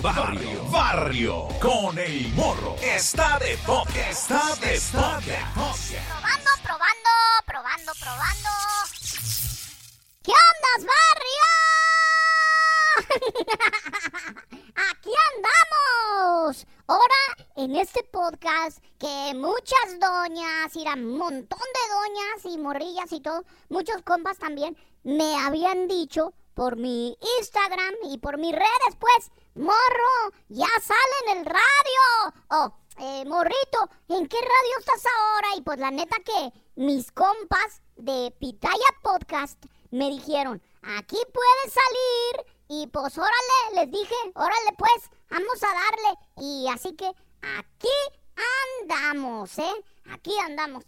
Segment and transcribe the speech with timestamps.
[0.00, 2.76] Barrio, barrio, con el morro.
[2.80, 5.38] Está de toque, está de toque.
[5.54, 7.10] Probando, probando,
[7.46, 8.48] probando, probando.
[10.22, 11.48] ¿Qué ondas, barrio?
[14.90, 16.66] Aquí andamos.
[16.86, 17.22] Ahora,
[17.56, 23.44] en este podcast, que muchas doñas, y un montón de doñas y morrillas y todo,
[23.68, 30.34] muchos compas también, me habían dicho por mi Instagram y por mis redes, pues, morro,
[30.48, 32.34] ya sale en el radio.
[32.50, 35.48] Oh, eh, morrito, ¿en qué radio estás ahora?
[35.56, 42.52] Y pues la neta que mis compas de Pitaya Podcast me dijeron, aquí puedes salir.
[42.66, 46.18] Y pues órale, les dije, órale pues, vamos a darle.
[46.38, 47.06] Y así que
[47.56, 47.88] aquí
[48.82, 49.84] andamos, ¿eh?
[50.10, 50.82] Aquí andamos.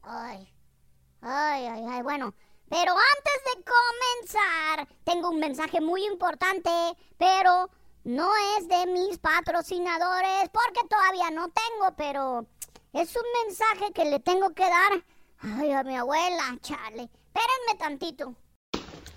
[0.00, 0.50] Ay,
[1.20, 2.34] ay, ay, ay, bueno.
[2.70, 6.70] Pero antes de comenzar, tengo un mensaje muy importante,
[7.18, 7.68] pero
[8.04, 12.46] no es de mis patrocinadores, porque todavía no tengo, pero
[12.92, 15.04] es un mensaje que le tengo que dar
[15.42, 17.10] a mi abuela, chale.
[17.34, 18.36] Espérenme tantito.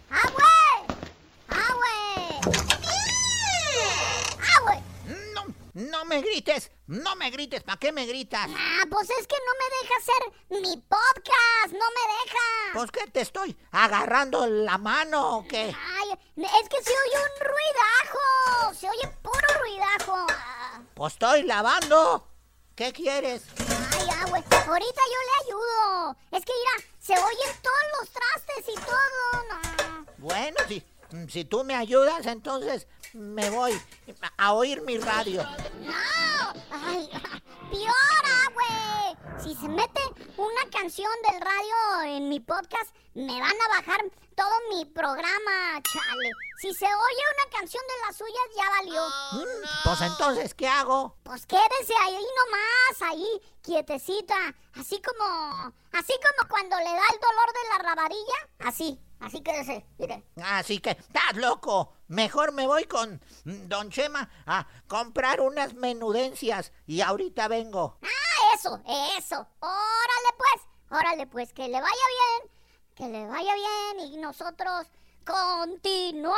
[0.10, 0.98] ¡Abue!
[1.50, 2.40] ¡Abue!
[4.58, 4.84] ¡Abue!
[5.74, 8.48] No, me grites, no me grites, ¿para qué me gritas?
[8.48, 12.74] Ah, pues es que no me deja hacer mi podcast, no me deja.
[12.74, 15.76] Pues que te estoy agarrando la mano o qué?
[15.98, 20.28] Ay, es que se oye un ruidajo, se oye puro ruidajo.
[20.94, 22.28] Pues estoy lavando.
[22.76, 23.44] ¿Qué quieres?
[23.58, 26.18] Ay, ya, güey, ahorita yo le ayudo.
[26.32, 29.44] Es que mira, se oyen todos los trastes y todo.
[29.50, 30.06] No.
[30.20, 30.84] Bueno, si,
[31.30, 33.80] si tú me ayudas, entonces me voy
[34.38, 35.44] a oír mi radio.
[35.82, 36.62] ¡No!
[36.72, 37.10] ¡Ay!
[37.72, 39.42] ¡Piora, güey!
[39.44, 40.02] Si se mete
[40.38, 44.00] una canción del radio en mi podcast, me van a bajar
[44.36, 46.30] todo mi programa, chale.
[46.62, 46.94] Si se oye
[47.36, 49.08] una canción de las suyas, ya valió.
[49.34, 51.16] Mm, Pues entonces, ¿qué hago?
[51.24, 54.36] Pues quédese ahí nomás, ahí, quietecita.
[54.76, 55.74] Así como.
[55.92, 58.50] Así como cuando le da el dolor de la rabadilla.
[58.60, 60.24] Así, así quédese, mire.
[60.44, 61.94] Así que, estás loco.
[62.08, 67.98] Mejor me voy con Don Chema a comprar unas menudencias y ahorita vengo.
[68.04, 68.82] Ah, eso,
[69.18, 69.48] eso.
[69.60, 72.52] Órale pues, órale pues, que le vaya bien,
[72.96, 74.88] que le vaya bien y nosotros
[75.26, 76.38] continuamos.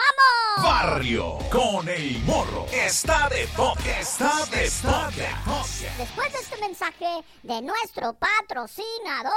[0.58, 2.66] Barrio, con el morro.
[2.72, 5.28] Está de toque, está de toque.
[5.98, 9.34] Después de este mensaje de nuestro patrocinador,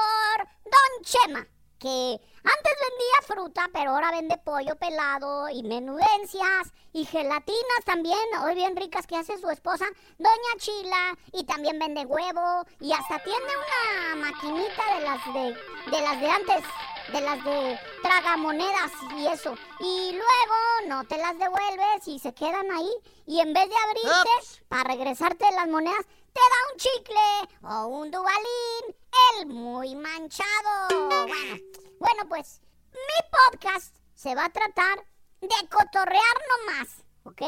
[0.65, 1.47] Don Chema,
[1.79, 8.55] que antes vendía fruta, pero ahora vende pollo pelado y menudencias y gelatinas también, hoy
[8.55, 9.85] bien ricas que hace su esposa,
[10.19, 16.03] Doña Chila, y también vende huevo y hasta tiene una maquinita de las de, de
[16.03, 16.65] las de antes,
[17.13, 19.55] de las de tragamonedas y eso.
[19.81, 22.91] Y luego no te las devuelves y se quedan ahí
[23.27, 24.63] y en vez de abrirte Ups.
[24.69, 28.97] para regresarte las monedas, te da un chicle o un dubalín,
[29.37, 31.09] el muy manchado.
[31.09, 32.61] Bueno, bueno, pues
[32.93, 35.05] mi podcast se va a tratar
[35.41, 36.37] de cotorrear
[36.67, 37.43] nomás, ¿ok?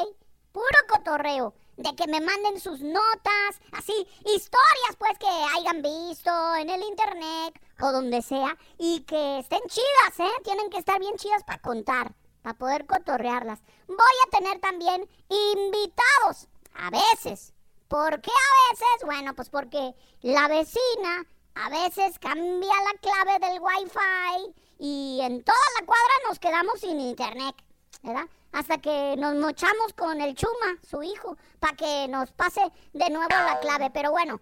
[0.52, 1.54] Puro cotorreo.
[1.76, 7.58] De que me manden sus notas, así, historias pues que hayan visto en el internet
[7.80, 10.42] o donde sea y que estén chidas, ¿eh?
[10.44, 12.12] Tienen que estar bien chidas para contar,
[12.42, 13.60] para poder cotorrearlas.
[13.86, 17.54] Voy a tener también invitados, a veces.
[17.88, 19.06] ¿Por qué a veces?
[19.06, 25.58] Bueno, pues porque la vecina a veces cambia la clave del wifi y en toda
[25.78, 27.54] la cuadra nos quedamos sin internet,
[28.02, 28.26] ¿verdad?
[28.52, 32.60] Hasta que nos mochamos con el Chuma, su hijo, para que nos pase
[32.92, 33.90] de nuevo la clave.
[33.90, 34.40] Pero bueno,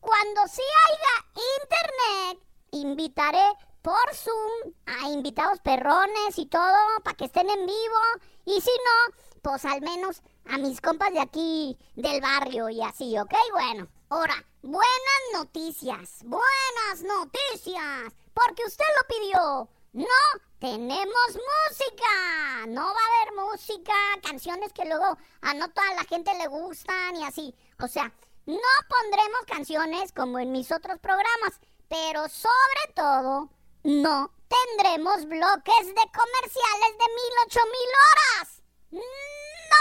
[0.00, 3.44] cuando sí haya internet, invitaré
[3.80, 8.00] por Zoom a invitados perrones y todo, para que estén en vivo.
[8.44, 13.18] Y si no, pues al menos a mis compas de aquí del barrio y así,
[13.18, 13.34] ¿ok?
[13.52, 19.68] Bueno, ahora, buenas noticias, buenas noticias, porque usted lo pidió.
[19.92, 26.04] No tenemos música, no va a haber música, canciones que luego a no toda la
[26.04, 27.54] gente le gustan y así.
[27.82, 28.12] O sea,
[28.44, 28.56] no
[28.88, 33.50] pondremos canciones como en mis otros programas, pero sobre todo
[33.84, 38.62] no tendremos bloques de comerciales de mil, ocho mil horas.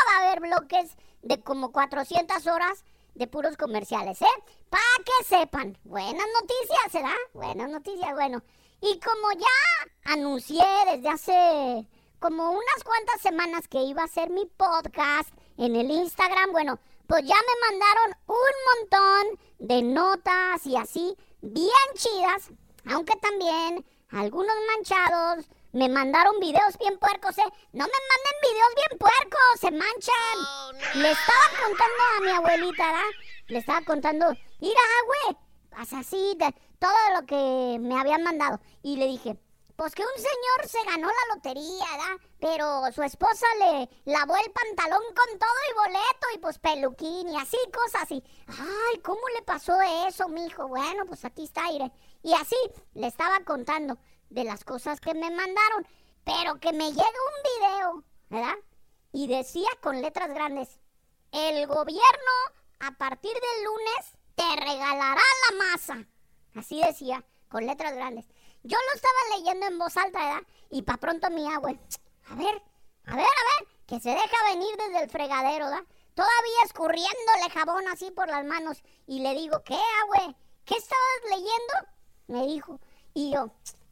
[0.09, 2.83] Va a haber bloques de como 400 horas
[3.15, 4.43] de puros comerciales, ¿eh?
[4.69, 5.77] Para que sepan.
[5.83, 7.13] Buenas noticias, ¿será?
[7.33, 8.43] Buenas noticias, bueno.
[8.81, 11.87] Y como ya anuncié desde hace
[12.19, 17.23] como unas cuantas semanas que iba a hacer mi podcast en el Instagram, bueno, pues
[17.23, 22.49] ya me mandaron un montón de notas y así, bien chidas,
[22.85, 25.45] aunque también algunos manchados
[25.75, 27.51] me mandaron videos bien puercos, ¿eh?
[27.73, 30.37] No me manden videos bien puercos, se manchan.
[30.39, 33.11] Oh, Le estaba contando a mi abuelita, ¿verdad?
[33.47, 34.25] Le estaba contando,
[34.61, 35.37] mira, güey,
[35.99, 38.61] así, de, todo lo que me habían mandado.
[38.83, 39.37] Y le dije,
[39.75, 42.25] pues que un señor se ganó la lotería, ¿verdad?
[42.39, 47.35] Pero su esposa le lavó el pantalón con todo y boleto y pues peluquín y
[47.35, 48.23] así, cosas así.
[48.47, 49.73] Ay, ¿cómo le pasó
[50.07, 50.69] eso, mijo?
[50.69, 51.91] Bueno, pues aquí está, aire.
[52.23, 52.55] Y así
[52.93, 53.97] le estaba contando
[54.29, 55.87] de las cosas que me mandaron.
[56.23, 58.55] Pero que me llega un video, ¿verdad?
[59.11, 60.79] Y decía con letras grandes,
[61.31, 62.31] el gobierno
[62.79, 66.05] a partir del lunes te regalará la masa.
[66.55, 68.25] Así decía, con letras grandes.
[68.63, 70.47] Yo lo estaba leyendo en voz alta, ¿verdad?
[70.71, 72.63] Y pa' pronto mi agua, a ver,
[73.05, 75.85] a ver, a ver, que se deja venir desde el fregadero, ¿verdad?
[76.15, 78.81] Todavía escurriéndole jabón así por las manos.
[79.05, 80.35] Y le digo, ¿qué, agüe?
[80.63, 81.73] ¿Qué estabas leyendo?
[82.27, 82.79] Me dijo.
[83.13, 83.51] Y yo,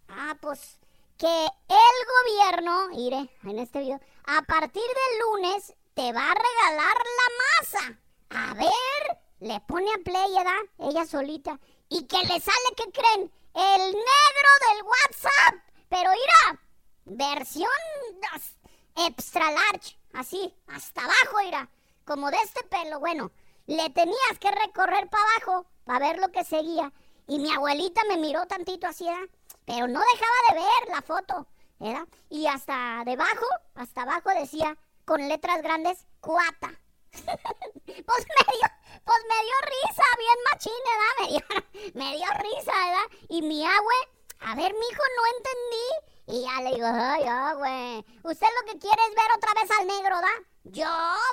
[0.10, 0.80] ah, pues
[1.18, 6.98] que el gobierno, mire, en este video, a partir del lunes te va a regalar
[6.98, 8.00] la masa.
[8.30, 10.62] A ver, le pone a play, ¿verdad?
[10.80, 11.60] Ella solita.
[11.90, 13.32] Y que le sale, ¿qué creen?
[13.54, 15.56] El negro del WhatsApp.
[15.90, 16.62] Pero mira,
[17.06, 17.70] versión
[18.96, 19.98] extra large.
[20.14, 21.70] Así, hasta abajo, mira.
[22.06, 23.00] Como de este pelo.
[23.00, 23.32] Bueno,
[23.68, 26.92] le tenías que recorrer para abajo para ver lo que seguía.
[27.28, 29.30] Y mi abuelita me miró tantito así, ¿verdad?
[29.66, 31.48] Pero no dejaba de ver la foto,
[31.80, 32.08] ¿verdad?
[32.30, 33.46] Y hasta debajo,
[33.76, 36.72] hasta abajo decía con letras grandes, cuata.
[37.14, 37.26] pues
[37.86, 38.68] me dio,
[39.04, 41.14] pues me dio risa, bien machín, ¿verdad?
[41.20, 43.20] Me dio, me dio risa, ¿verdad?
[43.30, 43.96] Y mi abue,
[44.40, 46.14] a ver, mijo, no entendí.
[46.26, 49.88] Y ya le digo, ay, güey, usted lo que quiere es ver otra vez al
[49.88, 50.32] negro, ¿da?
[50.64, 50.88] Yo,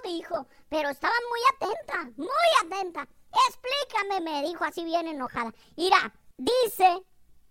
[0.05, 2.29] dijo, pero estaba muy atenta, muy
[2.65, 3.07] atenta.
[3.49, 5.53] Explícame, me dijo así bien enojada.
[5.77, 7.03] Mira, dice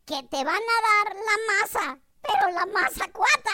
[0.09, 3.51] que te van a dar la masa, pero la masa cuata.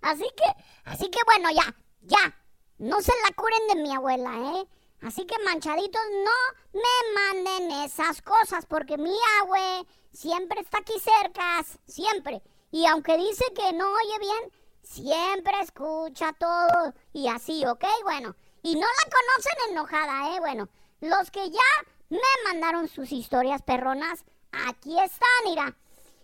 [0.00, 0.44] así que,
[0.84, 2.34] así que bueno, ya, ya,
[2.78, 4.66] no se la curen de mi abuela, ¿eh?
[5.02, 11.62] Así que manchaditos, no me manden esas cosas, porque mi abue siempre está aquí cerca,
[11.86, 12.42] siempre.
[12.70, 17.84] Y aunque dice que no oye bien, siempre escucha todo y así, ¿ok?
[18.04, 20.40] Bueno, y no la conocen enojada, ¿eh?
[20.40, 20.70] Bueno,
[21.00, 21.60] los que ya
[22.10, 24.24] me mandaron sus historias perronas,
[24.66, 25.76] aquí están, mira.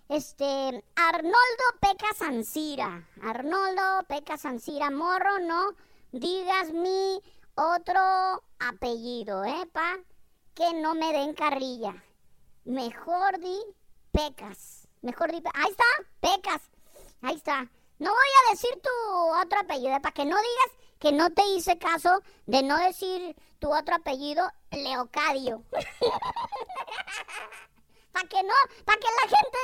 [0.08, 3.08] Este, Arnoldo Peca Sancira.
[3.22, 5.74] Arnoldo Peca Sancira, morro, no
[6.12, 7.20] digas mi
[7.55, 8.00] otro
[8.58, 9.98] apellido, ¿eh, pa?
[10.55, 11.94] Que no me den carrilla.
[12.64, 13.58] Mejor di
[14.12, 14.88] Pecas.
[15.02, 15.43] Mejor di.
[15.55, 15.84] Ahí está,
[16.20, 16.62] Pecas.
[17.22, 17.62] Ahí está.
[17.98, 20.00] No voy a decir tu otro apellido, ¿eh?
[20.00, 24.50] para que no digas que no te hice caso de no decir tu otro apellido,
[24.70, 25.62] Leocadio.
[28.12, 29.58] para que no, para que la gente,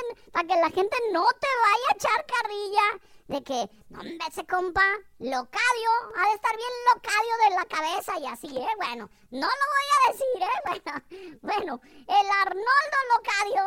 [0.47, 4.83] que la gente no te vaya a echar carrilla de que, no, ese compa,
[5.17, 8.75] locadio, ha de estar bien locadio de la cabeza y así, ¿eh?
[8.77, 10.61] Bueno, no lo voy a decir, ¿eh?
[11.41, 13.63] Bueno, bueno el Arnoldo Locadio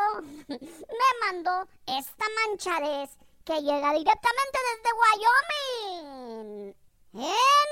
[0.61, 3.11] me mandó esta manchadez
[3.45, 6.86] que llega directamente desde Wyoming.
[7.19, 7.69] En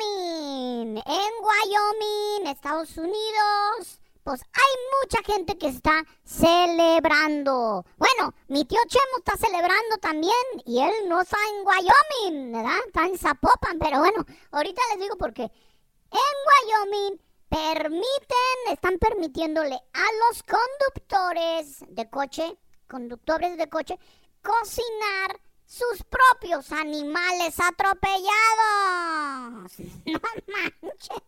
[0.00, 7.86] Wyoming, en Wyoming, Estados Unidos pues hay mucha gente que está celebrando.
[7.96, 10.34] Bueno, mi tío Chemo está celebrando también
[10.66, 12.76] y él no está en Wyoming, ¿verdad?
[12.86, 15.44] Está en Zapopan, pero bueno, ahorita les digo por qué.
[15.44, 23.98] En Wyoming permiten, están permitiéndole a los conductores de coche, conductores de coche,
[24.42, 28.24] cocinar sus propios animales atropellados.
[30.06, 31.22] No manches.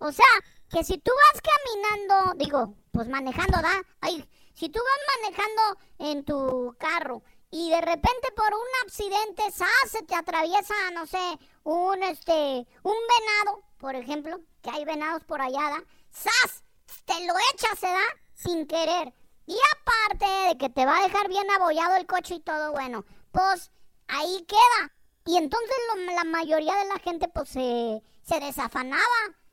[0.00, 0.26] O sea,
[0.68, 3.80] que si tú vas caminando, digo, pues manejando, ¿da?
[4.00, 5.62] Ay, si tú vas manejando
[5.98, 9.68] en tu carro y de repente por un accidente, ¡zas!
[9.88, 15.40] se te atraviesa, no sé, un este, un venado, por ejemplo, que hay venados por
[15.40, 15.84] allá, ¿da?
[16.10, 16.64] ¡Sas!
[17.04, 18.04] Te lo echas, ¿se da?
[18.34, 19.14] Sin querer.
[19.46, 23.04] Y aparte de que te va a dejar bien abollado el coche y todo, bueno,
[23.30, 23.70] pues
[24.08, 24.92] ahí queda.
[25.26, 25.76] Y entonces
[26.14, 29.02] la mayoría de la gente pues se, se desafanaba.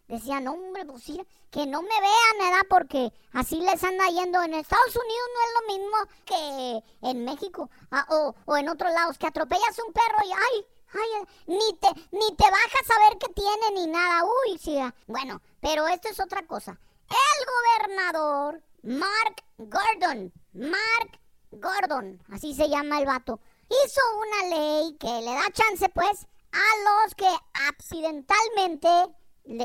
[0.08, 2.68] Decían, hombre, pues sí, que no me vean, ¿verdad?
[2.70, 4.42] Porque así les anda yendo.
[4.44, 8.92] En Estados Unidos no es lo mismo que en México ah, o, o, en otros
[8.92, 10.68] lados, que atropellas un perro y ¡ay!
[10.94, 14.24] ay ni, te, ni te bajas a ver qué tiene ni nada.
[14.26, 14.78] Uy, sí.
[14.78, 14.94] Ah.
[15.08, 16.78] Bueno, pero esto es otra cosa.
[17.10, 21.20] El gobernador Mark Gordon, Mark
[21.52, 23.40] Gordon, así se llama el vato,
[23.72, 27.30] hizo una ley que le da chance, pues, a los que
[27.70, 28.90] accidentalmente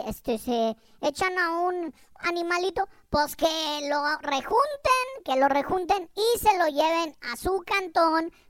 [0.06, 3.46] este, se echan a un animalito, pues que
[3.88, 8.32] lo rejunten, que lo rejunten y se lo lleven a su cantón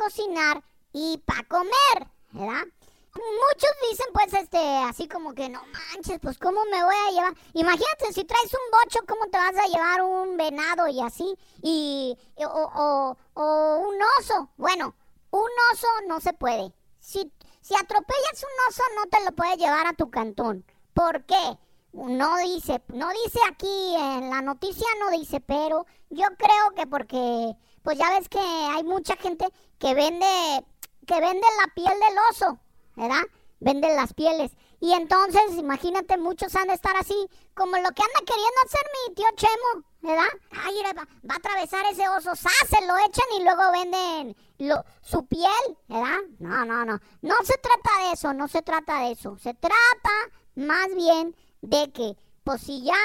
[0.00, 0.62] cocinar
[0.92, 2.64] y para comer, ¿verdad?
[3.12, 7.34] Muchos dicen pues este, así como que no manches, pues cómo me voy a llevar.
[7.54, 12.16] Imagínate si traes un bocho, cómo te vas a llevar un venado y así, y
[12.38, 14.50] o, un oso.
[14.56, 14.94] Bueno,
[15.30, 16.72] un oso no se puede.
[17.00, 20.64] Si, si atropellas un oso no te lo puedes llevar a tu cantón.
[20.94, 21.58] ¿Por qué?
[21.92, 27.56] No dice, no dice aquí en la noticia, no dice, pero yo creo que porque,
[27.82, 29.46] pues ya ves que hay mucha gente
[29.78, 30.64] que vende,
[31.06, 32.60] que vende la piel del oso,
[32.94, 33.22] ¿verdad?
[33.58, 34.52] Venden las pieles.
[34.78, 39.14] Y entonces, imagínate, muchos han de estar así, como lo que anda queriendo hacer mi
[39.14, 40.32] tío Chemo, ¿verdad?
[40.64, 44.36] Ay, va, va a atravesar ese oso, se lo echan y luego venden
[45.02, 46.18] su piel, ¿verdad?
[46.38, 47.00] No, no, no.
[47.20, 49.36] No se trata de eso, no se trata de eso.
[49.38, 50.10] Se trata
[50.54, 52.96] más bien de que, pues si ya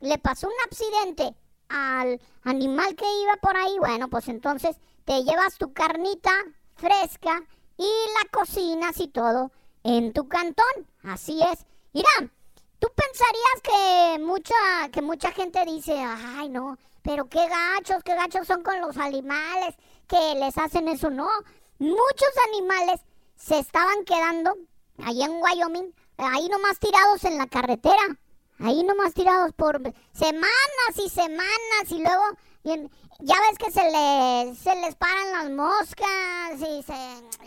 [0.00, 1.34] le pasó un accidente
[1.68, 6.30] al animal que iba por ahí, bueno, pues entonces te llevas tu carnita
[6.74, 7.42] fresca
[7.76, 10.64] y la cocinas y todo en tu cantón.
[11.02, 11.66] Así es.
[11.92, 12.08] Mira,
[12.78, 18.46] tú pensarías que mucha, que mucha gente dice, ay no, pero qué gachos, qué gachos
[18.46, 21.10] son con los animales que les hacen eso.
[21.10, 21.28] No,
[21.78, 23.00] muchos animales
[23.36, 24.56] se estaban quedando
[25.04, 28.18] allá en Wyoming ahí nomás tirados en la carretera.
[28.60, 29.80] Ahí nomás tirados por
[30.12, 32.24] semanas y semanas y luego
[33.20, 36.92] ya ves que se les, se les paran las moscas y se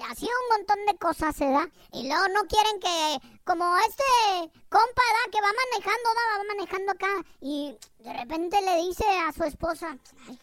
[0.09, 1.69] así un montón de cosas se da.
[1.91, 6.91] Y luego no quieren que, como este compa da que va manejando, da, va manejando
[6.93, 9.97] acá y de repente le dice a su esposa,
[10.27, 10.39] Ay,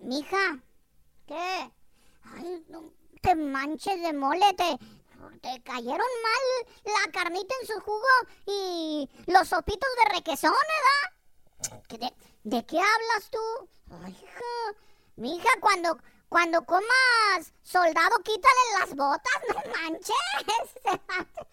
[0.00, 0.60] mija,
[1.26, 1.72] ¿qué?
[2.36, 4.78] Ay, no te manches de mole, te,
[5.40, 8.06] te cayeron mal la carnita en su jugo
[8.46, 12.14] y los sopitos de requesón, ¿verdad?
[12.44, 13.68] ¿De, qué hablas tú?
[14.04, 14.78] Ay, hija,
[15.16, 20.16] mija, cuando, cuando comas soldado, quítale las botas, no manches.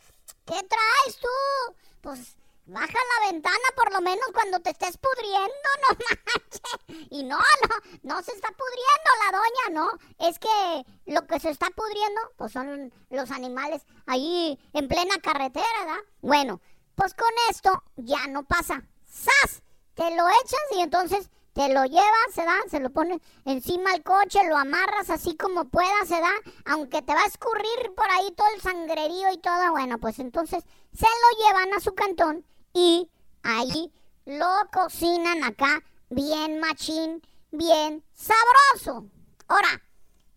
[0.45, 1.75] ¿Qué traes tú?
[2.01, 5.53] Pues Baja la ventana por lo menos cuando te estés pudriendo,
[5.87, 7.07] no manches.
[7.11, 10.27] Y no, no, no se está pudriendo la doña, no.
[10.27, 15.67] Es que lo que se está pudriendo, pues son los animales ahí en plena carretera,
[15.79, 16.01] ¿verdad?
[16.21, 16.59] Bueno,
[16.95, 18.83] pues con esto ya no pasa.
[19.05, 19.61] ¡Sas!
[19.93, 24.01] Te lo echas y entonces te lo llevas, se da, se lo pones encima al
[24.01, 26.33] coche, lo amarras así como puedas, se da,
[26.65, 30.65] aunque te va a escurrir por ahí todo el sangrerío y todo, bueno, pues entonces
[30.93, 32.43] se lo llevan a su cantón
[32.75, 33.09] y
[33.41, 33.91] ahí
[34.25, 39.07] lo cocinan acá bien machín, bien sabroso.
[39.47, 39.81] Ahora,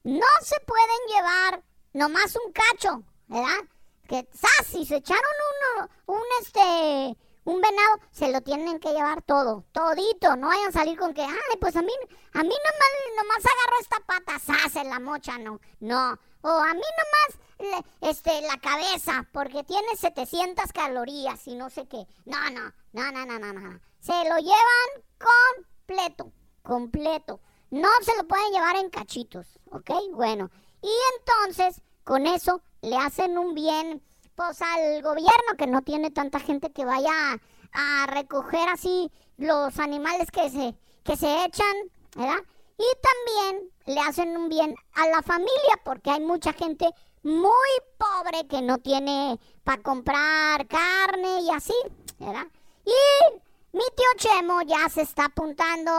[0.04, 3.68] no se pueden llevar nomás un cacho, ¿verdad?
[4.06, 4.26] Que
[4.70, 5.22] si se echaron
[5.76, 10.72] uno, un este, un venado se lo tienen que llevar todo, todito, no vayan a
[10.72, 11.92] salir con que, ay, pues a mí,
[12.34, 16.80] a mí nomás, nomás agarro esta pata, en la mocha, no, no, o a mí
[16.80, 17.47] nomás,
[18.00, 23.26] este, la cabeza, porque tiene 700 calorías y no sé qué, no, no, no, no,
[23.26, 25.04] no, no, no, se lo llevan
[25.86, 29.90] completo, completo, no se lo pueden llevar en cachitos, ¿ok?
[30.12, 30.50] Bueno,
[30.82, 34.02] y entonces, con eso, le hacen un bien
[34.38, 37.10] pues al gobierno que no tiene tanta gente que vaya
[37.72, 41.76] a, recoger así los animales que se, que se echan,
[42.14, 42.38] ¿verdad?
[42.78, 46.88] Y también le hacen un bien a la familia porque hay mucha gente
[47.22, 51.74] muy pobre que no tiene para comprar carne y así,
[52.18, 52.46] ¿verdad?
[52.84, 53.38] Y
[53.72, 55.92] mi tío Chemo ya se está apuntando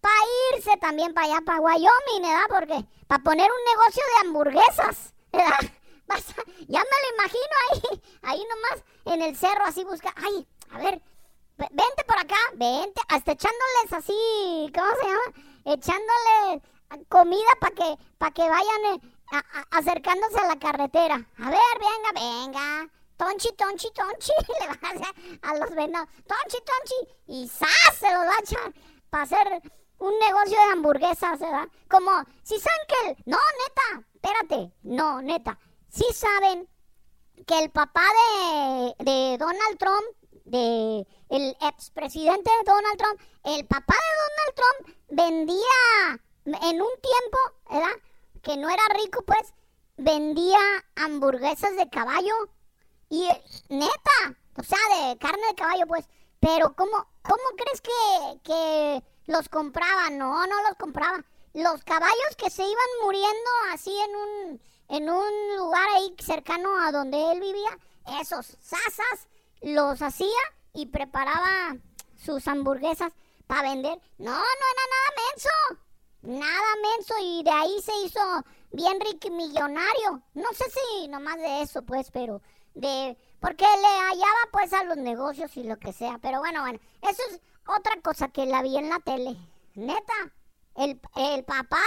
[0.00, 0.14] para
[0.54, 2.46] irse también para allá, para Wyoming, ¿verdad?
[2.48, 5.58] Porque para poner un negocio de hamburguesas, ¿verdad?
[6.68, 11.02] ya me lo imagino ahí, ahí nomás en el cerro así busca, ay, a ver,
[11.56, 15.74] vente por acá, vente, hasta echándoles así, ¿cómo se llama?
[15.74, 16.62] Echándole
[17.08, 19.00] comida para que, para que vayan eh,
[19.70, 21.14] acercándose a la carretera.
[21.38, 22.90] A ver, venga, venga.
[23.16, 26.08] Tonchi, tonchi, tonchi, le va a hacer a los venados.
[26.26, 27.14] Tonchi, tonchi.
[27.26, 27.96] Y ¡zas!
[27.98, 28.72] Se los va a echar
[29.10, 29.62] para hacer
[29.98, 31.68] un negocio de hamburguesas, ¿verdad?
[31.88, 32.10] Como,
[32.42, 34.72] si saben que No, neta, espérate.
[34.82, 35.58] No, neta
[35.96, 36.68] sí saben
[37.46, 38.02] que el papá
[38.98, 40.06] de, Donald Trump,
[40.44, 47.38] de el expresidente Donald Trump, el papá de Donald Trump vendía en un tiempo,
[47.70, 47.96] ¿verdad?
[48.46, 49.54] Que no era rico, pues,
[49.96, 50.60] vendía
[50.94, 52.32] hamburguesas de caballo
[53.08, 53.26] y
[53.68, 56.08] neta, o sea, de carne de caballo, pues.
[56.38, 60.10] Pero ¿cómo, cómo crees que, que los compraba?
[60.10, 61.24] No, no los compraba.
[61.54, 64.60] Los caballos que se iban muriendo así en un
[64.90, 67.76] en un lugar ahí cercano a donde él vivía,
[68.20, 69.26] esos sasas
[69.60, 70.38] los hacía
[70.72, 71.76] y preparaba
[72.24, 73.12] sus hamburguesas
[73.48, 73.98] para vender.
[74.18, 75.85] No, no era nada menso.
[76.26, 78.20] Nada menso y de ahí se hizo
[78.72, 80.22] bien rico millonario.
[80.34, 82.42] No sé si nomás de eso, pues, pero
[82.74, 86.18] de porque le hallaba pues a los negocios y lo que sea.
[86.20, 89.36] Pero bueno, bueno, eso es otra cosa que la vi en la tele.
[89.74, 90.32] Neta,
[90.76, 91.82] el, el papá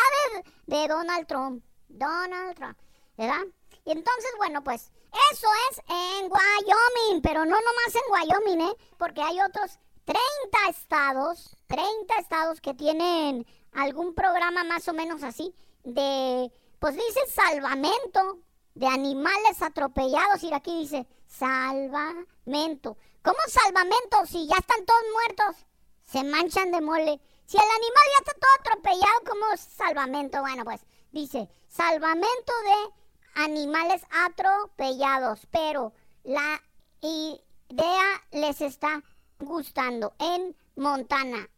[0.67, 1.63] de, de Donald Trump.
[1.89, 2.77] Donald Trump.
[3.19, 3.45] ¿verdad?
[3.83, 4.93] Y entonces, bueno, pues
[5.33, 8.75] eso es en Wyoming, pero no nomás en Wyoming, ¿eh?
[8.97, 10.21] Porque hay otros 30
[10.69, 15.53] estados, 30 estados que tienen algún programa más o menos así
[15.83, 18.39] de, pues dice salvamento
[18.75, 22.97] de animales atropellados y aquí dice salvamento.
[23.21, 25.65] ¿Cómo salvamento si ya están todos muertos?
[26.05, 27.21] Se manchan de mole.
[27.45, 30.41] Si el animal ya está todo atropellado, ¿cómo salvamento?
[30.41, 36.61] Bueno, pues dice salvamento de animales atropellados, pero la
[37.01, 39.03] idea les está
[39.39, 41.49] gustando en Montana,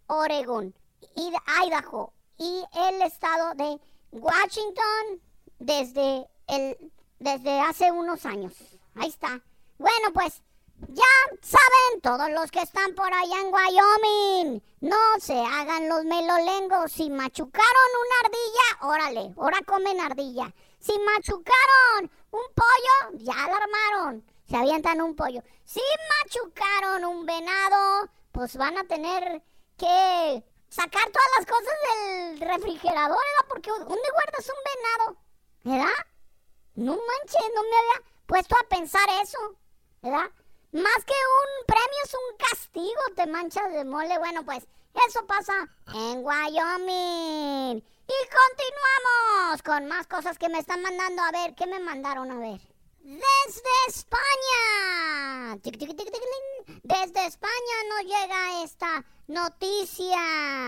[1.15, 3.79] Idaho y el estado de
[4.11, 5.21] Washington
[5.59, 8.53] desde el desde hace unos años.
[8.95, 9.41] Ahí está.
[9.77, 10.41] Bueno, pues
[10.87, 11.03] ya
[11.41, 14.63] saben todos los que están por allá en Wyoming.
[14.81, 16.91] No se hagan los melolengos.
[16.91, 20.53] Si machucaron una ardilla, órale, ahora comen ardilla.
[20.79, 24.25] Si machucaron un pollo, ya la armaron.
[24.49, 25.43] Se avientan un pollo.
[25.63, 25.81] Si
[26.23, 29.43] machucaron un venado, pues van a tener
[29.77, 33.47] que sacar todas las cosas del refrigerador, ¿verdad?
[33.49, 35.17] Porque ¿dónde guardas un venado?
[35.63, 36.05] ¿Verdad?
[36.75, 39.37] No manches, no me había puesto a pensar eso,
[40.01, 40.31] ¿verdad?
[40.71, 44.17] Más que un premio es un castigo, te manchas de mole.
[44.19, 44.65] Bueno, pues
[45.09, 45.53] eso pasa
[45.93, 47.77] en Wyoming.
[47.77, 51.21] Y continuamos con más cosas que me están mandando.
[51.21, 52.70] A ver, ¿qué me mandaron a ver?
[53.03, 55.57] Desde España.
[56.83, 60.17] Desde España nos llega esta noticia.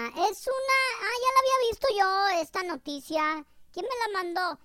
[0.08, 0.80] Es una...
[1.00, 3.46] Ah, ya la había visto yo, esta noticia.
[3.72, 4.60] ¿Quién me la mandó?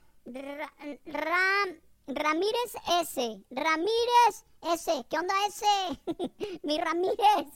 [2.06, 3.44] Ramírez S.
[3.50, 5.06] Ramírez S.
[5.10, 5.66] ¿Qué onda S?
[6.62, 7.48] Mi Ramírez.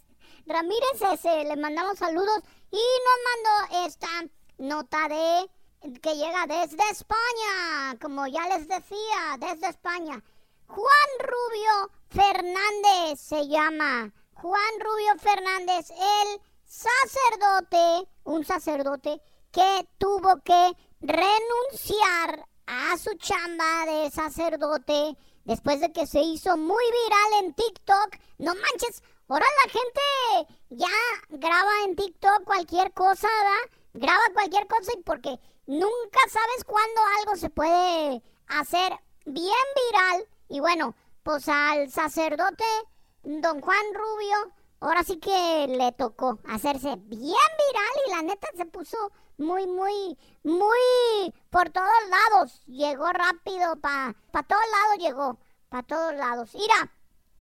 [0.44, 1.44] Ramírez S.
[1.44, 4.09] Le mandamos saludos y nos mandó esta
[4.59, 5.51] nota de
[6.00, 10.22] que llega desde España, como ya les decía, desde España.
[10.66, 14.12] Juan Rubio Fernández se llama.
[14.34, 24.10] Juan Rubio Fernández, el sacerdote, un sacerdote que tuvo que renunciar a su chamba de
[24.10, 28.16] sacerdote después de que se hizo muy viral en TikTok.
[28.38, 30.88] No manches, ahora la gente ya
[31.28, 33.82] graba en TikTok cualquier cosa, ¿verdad?
[33.94, 38.92] graba cualquier cosa y porque nunca sabes cuándo algo se puede hacer
[39.25, 39.55] bien
[39.90, 40.29] viral.
[40.48, 42.64] Y bueno, pues al sacerdote
[43.22, 48.66] don Juan Rubio ahora sí que le tocó hacerse bien viral y la neta se
[48.66, 48.96] puso
[49.38, 52.62] muy, muy, muy por todos lados.
[52.66, 56.55] Llegó rápido, para pa todos lados llegó, para todos lados.
[56.55, 56.92] Mira,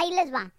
[0.00, 0.50] Ahí les va.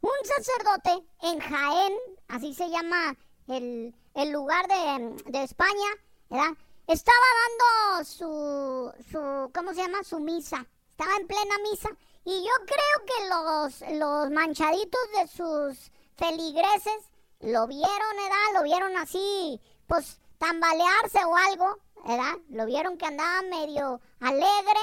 [0.00, 1.92] Un sacerdote en Jaén,
[2.28, 3.16] así se llama
[3.48, 5.90] el, el lugar de, de, España,
[6.28, 6.56] ¿verdad?
[6.86, 10.02] Estaba dando su, su, ¿cómo se llama?
[10.02, 10.66] Su misa.
[10.90, 11.88] Estaba en plena misa.
[12.24, 18.54] Y yo creo que los, los manchaditos de sus feligreses lo vieron, ¿verdad?
[18.54, 22.38] Lo vieron así, pues tambalearse o algo, ¿verdad?
[22.48, 24.80] Lo vieron que andaba medio alegre,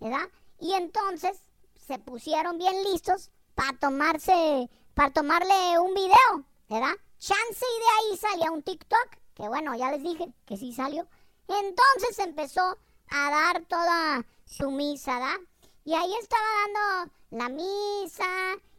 [0.00, 0.28] ¿verdad?
[0.58, 1.38] Y entonces
[1.86, 6.94] se pusieron bien listos para tomarse, para tomarle un video, ¿verdad?
[7.18, 11.06] Chance y de ahí salía un TikTok, que bueno, ya les dije que sí salió.
[11.48, 12.78] Entonces empezó
[13.10, 15.40] a dar toda su misa, ¿verdad?
[15.84, 18.24] Y ahí estaba dando la misa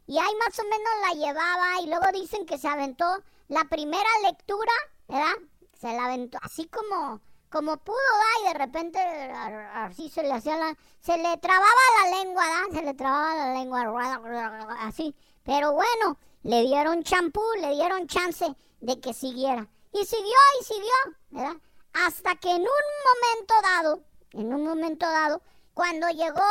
[0.07, 3.05] y ahí más o menos la llevaba y luego dicen que se aventó
[3.47, 4.71] la primera lectura,
[5.07, 5.35] ¿verdad?
[5.79, 7.21] Se la aventó así como
[7.53, 8.41] como pudo, ¿verdad?
[8.41, 8.99] Y de repente
[9.75, 12.79] así se le hacía la se le trababa la lengua, ¿verdad?
[12.79, 15.15] Se le trababa la lengua así.
[15.43, 18.45] Pero bueno, le dieron champú, le dieron chance
[18.81, 19.67] de que siguiera.
[19.91, 20.93] Y siguió y siguió,
[21.29, 21.55] ¿verdad?
[21.93, 25.43] Hasta que en un momento dado, en un momento dado,
[25.75, 26.41] cuando llegó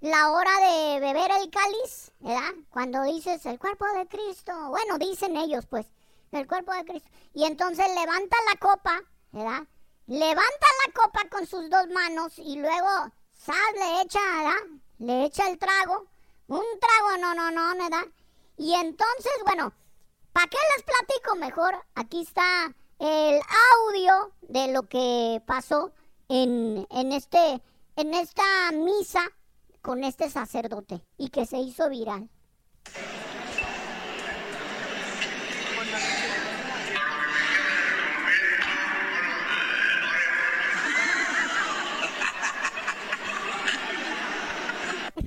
[0.00, 2.54] la hora de beber el cáliz, ¿verdad?
[2.70, 5.86] Cuando dices el cuerpo de Cristo, bueno, dicen ellos pues,
[6.32, 7.08] el cuerpo de Cristo.
[7.32, 9.62] Y entonces levanta la copa, ¿verdad?
[10.08, 14.78] Levanta la copa con sus dos manos y luego sal, le echa, ¿verdad?
[15.00, 16.06] Le echa el trago.
[16.46, 18.06] Un trago, no, no, no, ¿verdad?
[18.56, 19.70] Y entonces, bueno,
[20.32, 21.74] ¿para qué les platico mejor?
[21.94, 23.38] Aquí está el
[23.74, 25.92] audio de lo que pasó
[26.30, 27.62] en, en este
[27.96, 29.20] en esta misa
[29.82, 32.30] con este sacerdote y que se hizo viral.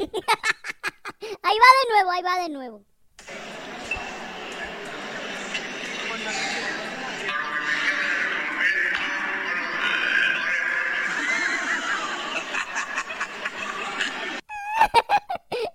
[1.44, 2.84] ahí va de nuevo, ahí va de nuevo.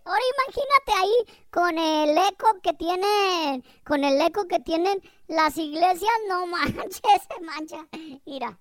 [0.05, 1.17] Ahora imagínate ahí
[1.51, 7.87] con el eco que tienen, con el eco que tienen las iglesias, no manches, mancha.
[8.25, 8.59] Mira.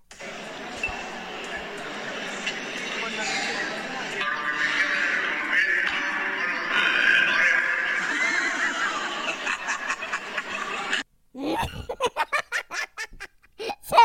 [13.57, 13.97] se,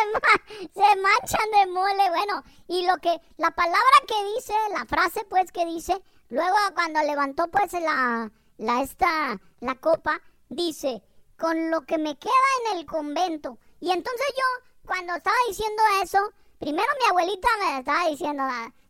[0.74, 5.50] se manchan de mole, bueno, y lo que, la palabra que dice, la frase pues
[5.52, 11.02] que dice, Luego cuando levantó pues la, la esta, la copa, dice,
[11.36, 12.32] con lo que me queda
[12.70, 13.58] en el convento.
[13.80, 16.18] Y entonces yo, cuando estaba diciendo eso,
[16.60, 18.44] primero mi abuelita me estaba diciendo,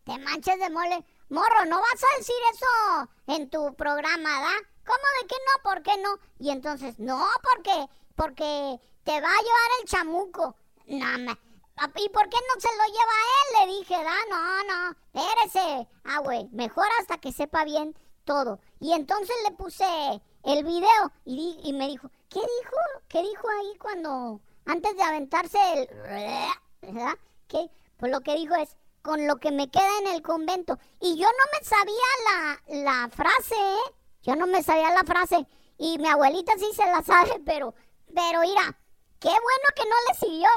[0.05, 1.03] te manches de mole.
[1.31, 4.53] Morro, no vas a decir eso en tu programa, ¿da?
[4.85, 5.63] ¿Cómo de que no?
[5.63, 6.19] ¿Por qué no?
[6.41, 7.25] Y entonces, no,
[7.55, 7.89] porque,
[8.21, 10.55] porque te va a llevar el chamuco.
[10.89, 11.33] No, me,
[11.97, 13.69] ¿Y por qué no se lo lleva a él?
[13.71, 15.89] Le dije, da, no, no, espérese.
[16.05, 18.61] Ah, güey, mejor hasta que sepa bien todo.
[18.79, 19.87] Y entonces le puse
[20.45, 22.77] el video y, me dijo, ¿qué dijo?
[23.09, 25.89] ¿Qué dijo ahí cuando, antes de aventarse el...
[26.83, 27.15] ¿Verdad?
[27.49, 27.71] ¿Qué?
[27.97, 30.79] Pues lo que dijo es, con lo que me queda en el convento.
[31.01, 31.95] Y yo no me sabía
[32.29, 33.95] la, la frase, ¿eh?
[34.23, 35.47] Yo no me sabía la frase.
[35.79, 37.75] Y mi abuelita sí se la sabe, pero,
[38.15, 38.77] pero mira,
[39.21, 40.49] Qué bueno que no le siguió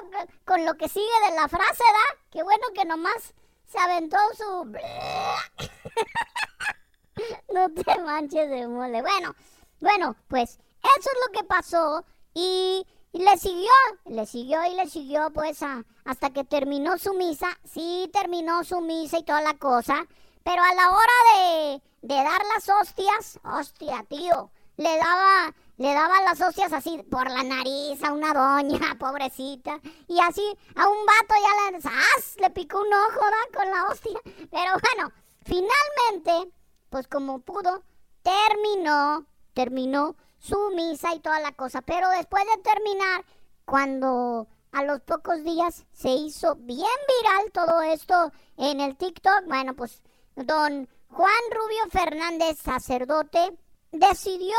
[0.45, 2.15] con lo que sigue de la frase, ¿da?
[2.31, 3.33] Qué bueno que nomás
[3.65, 4.63] se aventó su...
[7.53, 9.01] no te manches de mole.
[9.01, 9.35] Bueno,
[9.81, 13.69] Bueno, pues eso es lo que pasó y le siguió,
[14.05, 15.59] le siguió y le siguió pues
[16.05, 17.59] hasta que terminó su misa.
[17.65, 20.07] Sí, terminó su misa y toda la cosa.
[20.45, 26.21] Pero a la hora de, de dar las hostias, hostia, tío, le daba, le daba
[26.21, 29.79] las hostias así por la nariz a una doña, pobrecita.
[30.07, 30.43] Y así
[30.75, 33.21] a un vato ya le, le picó un ojo
[33.53, 34.19] con la hostia.
[34.23, 35.11] Pero bueno,
[35.43, 36.53] finalmente,
[36.89, 37.83] pues como pudo,
[38.21, 41.81] terminó, terminó su misa y toda la cosa.
[41.81, 43.25] Pero después de terminar,
[43.65, 49.75] cuando a los pocos días se hizo bien viral todo esto en el TikTok, bueno,
[49.75, 50.01] pues
[50.35, 53.57] don Juan Rubio Fernández, sacerdote,
[53.91, 54.55] decidió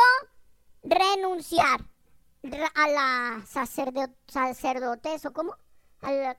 [0.85, 1.81] renunciar
[2.75, 5.57] a la sacerdotes o cómo
[6.03, 6.37] ah,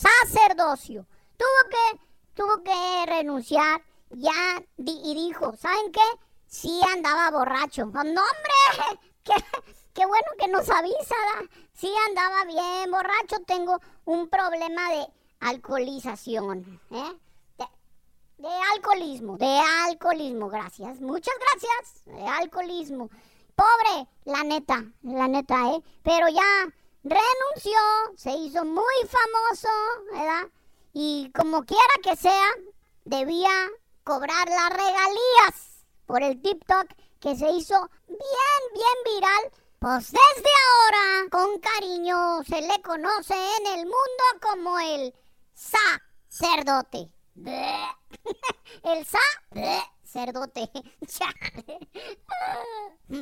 [0.00, 1.06] sacerdocio.
[1.36, 2.00] Tuvo que
[2.34, 6.00] tuvo que renunciar ya y dijo saben qué
[6.46, 7.86] sí andaba borracho.
[7.86, 9.34] No hombre qué,
[9.92, 11.14] qué bueno que nos avisa
[11.72, 15.06] sí andaba bien borracho tengo un problema de
[15.40, 17.18] alcoholización ¿eh?
[18.42, 21.00] De alcoholismo, de alcoholismo, gracias.
[21.00, 23.08] Muchas gracias, de alcoholismo.
[23.54, 25.82] Pobre, la neta, la neta, ¿eh?
[26.02, 26.66] Pero ya
[27.04, 27.78] renunció,
[28.16, 29.68] se hizo muy famoso,
[30.10, 30.48] ¿verdad?
[30.92, 32.48] Y como quiera que sea,
[33.04, 33.48] debía
[34.02, 36.86] cobrar las regalías por el TikTok
[37.20, 38.18] que se hizo bien,
[38.74, 39.52] bien viral.
[39.78, 45.14] Pues desde ahora, con cariño, se le conoce en el mundo como el
[45.54, 47.08] sacerdote.
[48.84, 49.18] El sa
[50.04, 50.68] cerdote.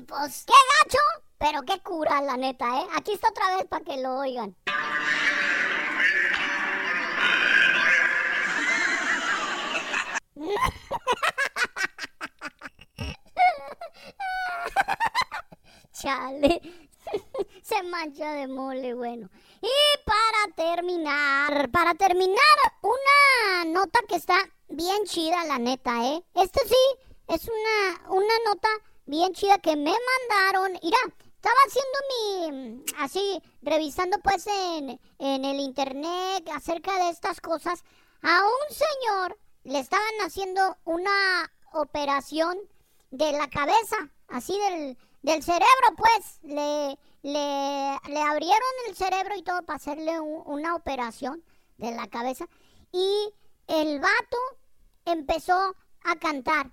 [0.07, 0.99] pues qué gacho,
[1.39, 2.87] pero qué cura, la neta, ¿eh?
[2.97, 4.57] Aquí está otra vez para que lo oigan.
[15.93, 16.61] Chale,
[17.63, 19.29] se mancha de mole, bueno.
[19.63, 22.39] Y para terminar, para terminar,
[22.83, 24.37] una nota que está
[24.69, 26.25] bien chida, la neta, ¿eh?
[26.35, 28.69] Este sí, es una, una nota
[29.07, 30.79] bien chida que me mandaron.
[30.83, 30.99] Mira,
[31.35, 37.83] estaba haciendo mi, así, revisando pues en, en el internet acerca de estas cosas.
[38.23, 42.59] A un señor le estaban haciendo una operación
[43.11, 43.97] de la cabeza,
[44.29, 46.41] así del, del cerebro, pues.
[46.43, 51.45] Le, le, le abrieron el cerebro y todo para hacerle una operación
[51.77, 52.47] de la cabeza.
[52.93, 53.33] Y
[53.67, 54.39] el vato
[55.05, 56.73] empezó a cantar.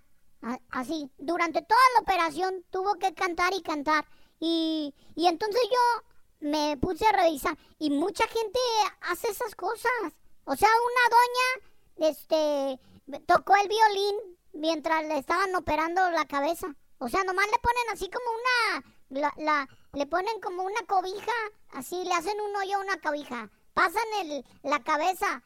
[0.70, 4.06] Así, durante toda la operación tuvo que cantar y cantar.
[4.40, 6.04] Y, y entonces yo
[6.40, 7.58] me puse a revisar.
[7.80, 8.60] Y mucha gente
[9.02, 9.92] hace esas cosas.
[10.46, 12.80] O sea, una doña este,
[13.26, 14.16] tocó el violín
[14.54, 16.68] mientras le estaban operando la cabeza.
[17.00, 21.32] O sea, nomás le ponen así como una la, le ponen como una cobija,
[21.72, 25.44] así, le hacen un hoyo a una cobija, pasan el, la cabeza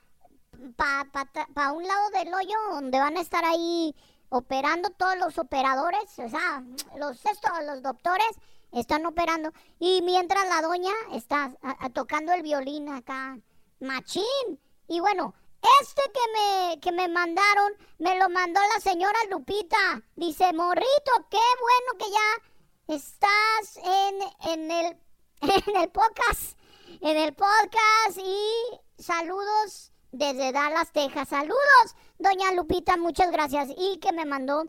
[0.75, 1.05] para
[1.53, 3.95] pa, un lado del hoyo donde van a estar ahí
[4.29, 6.63] operando todos los operadores, o sea,
[6.97, 8.29] los, estos, los doctores
[8.71, 11.53] están operando y mientras la doña está
[11.93, 13.37] tocando el violín acá,
[13.79, 14.59] machín.
[14.87, 15.33] Y bueno,
[15.81, 20.01] este que me, que me mandaron, me lo mandó la señora Lupita.
[20.15, 22.51] Dice, morrito, qué bueno que ya
[22.91, 24.97] Estás en, en, el,
[25.41, 26.57] en el podcast.
[26.99, 31.29] En el podcast y saludos desde Dallas, Texas.
[31.29, 33.69] Saludos, doña Lupita, muchas gracias.
[33.77, 34.65] Y que me mandó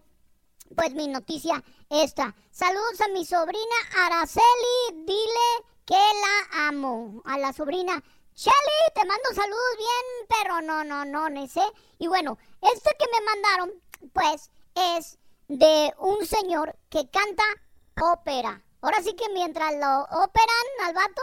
[0.77, 2.37] pues mi noticia esta.
[2.53, 3.75] Saludos a mi sobrina
[4.05, 7.23] Araceli, dile que la amo.
[7.25, 11.63] A la sobrina Shelly, te mando saludos bien, pero no, no, no, no sé.
[11.99, 15.19] Y bueno, este que me mandaron, pues, es
[15.49, 17.45] de un señor que canta
[18.01, 18.63] ópera.
[18.81, 21.23] Ahora sí que mientras lo operan al vato,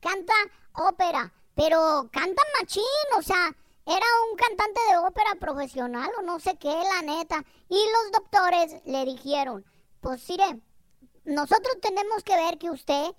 [0.00, 0.34] canta
[0.74, 1.32] ópera.
[1.54, 2.84] Pero canta machín,
[3.18, 3.54] o sea,
[3.86, 7.44] era un cantante de ópera profesional o no sé qué, la neta.
[7.68, 9.64] Y los doctores le dijeron,
[10.00, 10.60] pues mire,
[11.24, 13.14] nosotros tenemos que ver que usted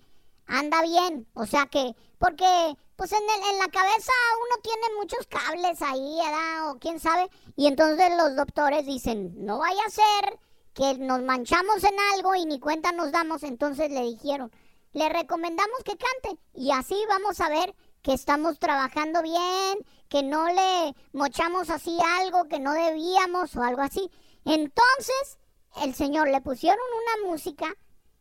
[0.47, 1.27] anda bien.
[1.33, 4.11] O sea que, porque pues en, en la cabeza
[4.45, 6.69] uno tiene muchos cables ahí, ¿verdad?
[6.69, 7.31] O quién sabe.
[7.55, 10.39] Y entonces los doctores dicen, no vaya a ser
[10.75, 14.51] que nos manchamos en algo y ni cuenta nos damos, entonces le dijeron,
[14.93, 20.45] le recomendamos que cante y así vamos a ver que estamos trabajando bien, que no
[20.49, 24.11] le mochamos así algo que no debíamos o algo así.
[24.45, 25.39] Entonces,
[25.81, 27.65] el señor le pusieron una música,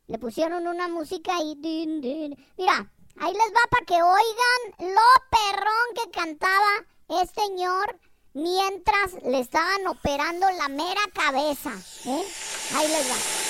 [0.07, 1.55] le pusieron una música y
[2.57, 2.91] mira,
[3.21, 7.99] ahí les va para que oigan lo perrón que cantaba este señor
[8.33, 11.73] mientras le estaban operando la mera cabeza.
[12.07, 12.25] ¿eh?
[12.75, 13.50] Ahí les va.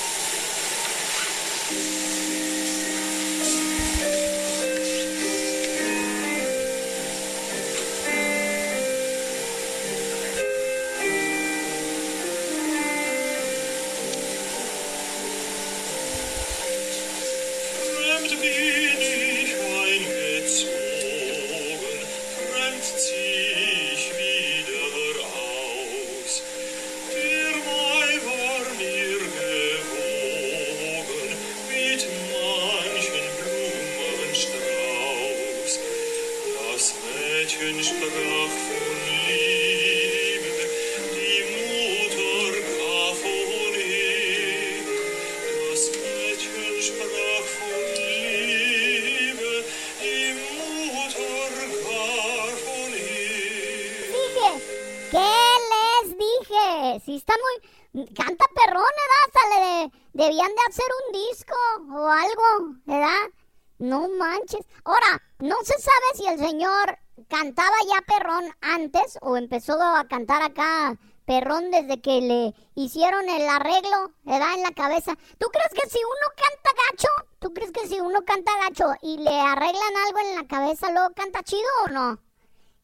[60.21, 61.57] Debían de hacer un disco
[61.95, 63.31] o algo, ¿verdad?
[63.79, 64.67] No manches.
[64.85, 70.43] Ahora, no se sabe si el señor cantaba ya perrón antes o empezó a cantar
[70.43, 74.55] acá perrón desde que le hicieron el arreglo, ¿verdad?
[74.55, 75.17] En la cabeza.
[75.39, 79.17] ¿Tú crees que si uno canta gacho, tú crees que si uno canta gacho y
[79.17, 82.19] le arreglan algo en la cabeza, luego canta chido o no?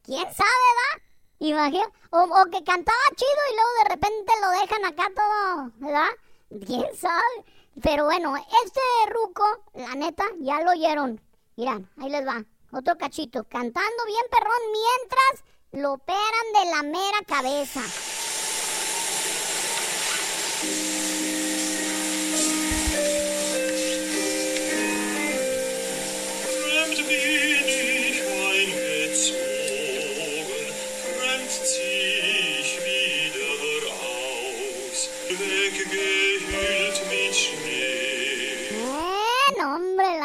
[0.04, 1.06] ¿Quién sabe, verdad?
[1.38, 6.08] Imagina, o, o que cantaba chido y luego de repente lo dejan acá todo, ¿verdad?
[6.48, 7.44] ¿Quién sabe?
[7.82, 8.80] Pero bueno, este
[9.10, 11.20] ruco, la neta, ya lo oyeron.
[11.56, 12.44] Miran, ahí les va.
[12.72, 13.44] Otro cachito.
[13.44, 17.82] Cantando bien perrón mientras lo operan de la mera cabeza.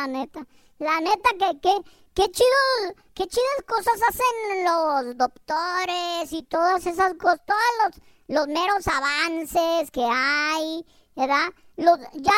[0.01, 0.47] La neta.
[0.79, 1.75] La neta que, que,
[2.15, 8.01] qué chido, qué chidas cosas hacen los doctores y todas esas cosas, todos los,
[8.37, 10.85] los meros avances que hay,
[11.15, 11.49] ¿verdad?
[11.77, 12.31] Los, ya,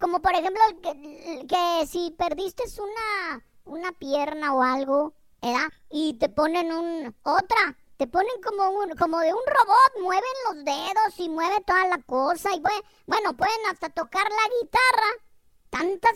[0.00, 5.68] como por ejemplo, que, si perdiste una, una pierna o algo, ¿verdad?
[5.90, 10.64] Y te ponen un, otra, te ponen como un, como de un robot, mueven los
[10.64, 15.10] dedos y mueve toda la cosa y bue- bueno, pueden hasta tocar la guitarra
[15.78, 16.14] tantas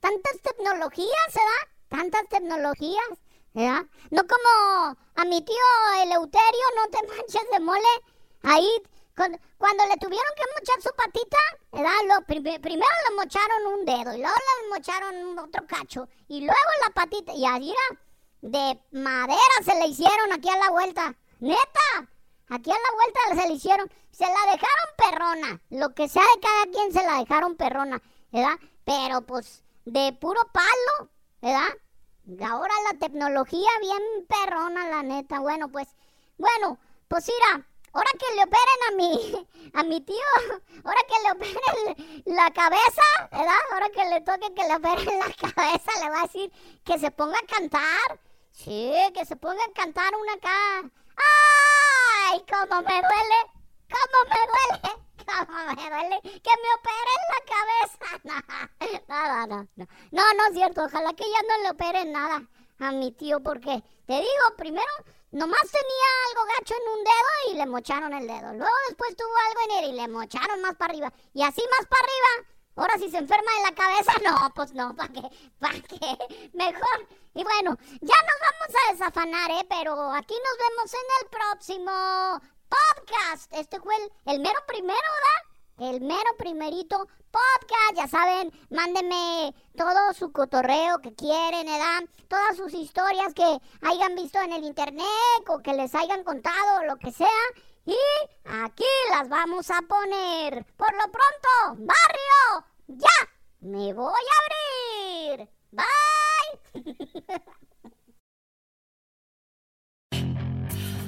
[0.00, 1.64] tantas tecnologías, ¿verdad?
[1.88, 3.08] Tantas tecnologías,
[3.52, 3.84] ¿verdad?
[4.10, 5.66] No como a mi tío
[6.02, 7.94] Eleuterio, no te manches de mole.
[8.42, 8.70] Ahí,
[9.16, 11.38] cuando, cuando le tuvieron que mochar su patita,
[11.72, 11.92] ¿verdad?
[12.08, 16.70] Lo, prim- primero le mocharon un dedo y luego le mocharon otro cacho y luego
[16.86, 17.32] la patita.
[17.34, 18.00] Y ahí era
[18.40, 21.14] de madera se le hicieron aquí a la vuelta.
[21.40, 21.88] Neta,
[22.48, 23.90] aquí a la vuelta se le hicieron.
[24.10, 25.60] Se la dejaron perrona.
[25.70, 28.00] Lo que sea de cada quien se la dejaron perrona,
[28.32, 28.56] ¿verdad?
[28.84, 31.68] Pero pues de puro palo, ¿verdad?
[32.46, 35.40] Ahora la tecnología bien perrona, la neta.
[35.40, 35.88] Bueno, pues,
[36.38, 40.16] bueno, pues mira, ahora que le operen a mi, a mi tío,
[40.84, 43.60] ahora que le operen la cabeza, ¿verdad?
[43.72, 46.52] Ahora que le toque que le operen la cabeza, le va a decir
[46.84, 48.20] que se ponga a cantar.
[48.52, 50.90] Sí, que se ponga a cantar una acá.
[51.16, 52.44] ¡Ay!
[52.48, 53.38] ¡Cómo me duele!
[53.90, 55.04] ¿Cómo me duele?
[55.26, 56.20] ¿Cómo me duele?
[56.22, 58.04] Que me operen la cabeza.
[59.08, 59.86] No, no, no, no.
[60.10, 60.84] No, no es cierto.
[60.84, 62.42] Ojalá que ya no le operen nada
[62.78, 64.86] a mi tío porque, te digo, primero
[65.30, 68.52] nomás tenía algo gacho en un dedo y le mocharon el dedo.
[68.54, 71.12] Luego después tuvo algo en él y le mocharon más para arriba.
[71.32, 72.50] Y así más para arriba.
[72.76, 75.22] Ahora si se enferma de la cabeza, no, pues no, ¿para qué?
[75.58, 76.50] ¿Para qué?
[76.54, 77.08] Mejor.
[77.34, 79.66] Y bueno, ya nos vamos a desafanar, ¿eh?
[79.68, 83.52] Pero aquí nos vemos en el próximo podcast.
[83.52, 85.90] Este fue el, el mero primero, ¿verdad?
[85.90, 87.96] El mero primerito podcast.
[87.96, 92.02] Ya saben, mándenme todo su cotorreo que quieren, ¿verdad?
[92.28, 95.04] Todas sus historias que hayan visto en el internet
[95.48, 97.28] o que les hayan contado, lo que sea.
[97.86, 97.96] Y
[98.44, 100.64] aquí las vamos a poner.
[100.76, 103.28] Por lo pronto, barrio, ya
[103.60, 105.50] me voy a abrir.
[105.72, 106.33] Bye.